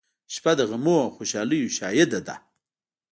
[0.33, 2.35] •شپه د غمونو او خوشالیو شاهد ده.